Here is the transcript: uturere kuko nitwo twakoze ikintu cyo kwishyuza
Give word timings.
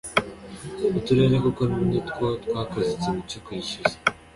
uturere 0.97 1.35
kuko 1.45 1.61
nitwo 1.89 2.25
twakoze 2.43 2.89
ikintu 2.97 3.21
cyo 3.29 3.39
kwishyuza 3.45 3.95